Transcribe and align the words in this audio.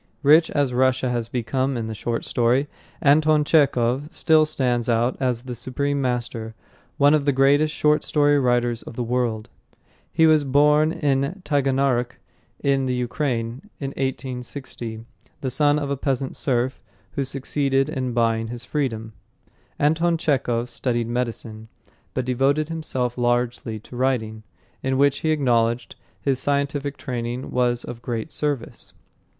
Rich 0.23 0.49
as 0.49 0.73
Russia 0.73 1.11
has 1.11 1.29
become 1.29 1.77
in 1.77 1.85
the 1.85 1.93
short 1.93 2.25
story, 2.25 2.67
Anton 3.01 3.43
Chekhov 3.43 4.07
still 4.11 4.47
stands 4.47 4.89
out 4.89 5.15
as 5.19 5.43
the 5.43 5.53
supreme 5.53 6.01
master, 6.01 6.55
one 6.97 7.13
of 7.13 7.25
the 7.25 7.31
greatest 7.31 7.71
short 7.75 8.03
story 8.03 8.39
writers 8.39 8.81
of 8.81 8.95
the 8.95 9.03
world. 9.03 9.47
He 10.11 10.25
was 10.25 10.43
born 10.43 10.91
in 10.91 11.43
Taganarok, 11.45 12.15
in 12.63 12.87
the 12.87 12.95
Ukraine, 12.95 13.69
in 13.79 13.89
1860, 13.91 15.05
the 15.41 15.51
son 15.51 15.77
of 15.77 15.91
a 15.91 15.97
peasant 15.97 16.35
serf 16.35 16.81
who 17.11 17.23
succeeded 17.23 17.87
in 17.87 18.11
buying 18.13 18.47
his 18.47 18.65
freedom. 18.65 19.13
Anton 19.77 20.17
Chekhov 20.17 20.67
studied 20.67 21.07
medicine, 21.07 21.67
but 22.15 22.25
devoted 22.25 22.69
himself 22.69 23.19
largely 23.19 23.77
to 23.81 23.95
writing, 23.95 24.41
in 24.81 24.97
which, 24.97 25.19
he 25.19 25.29
acknowledged, 25.29 25.95
his 26.19 26.39
scientific 26.39 26.97
training 26.97 27.51
was 27.51 27.83
of 27.83 28.01
great 28.01 28.31
service. 28.31 28.93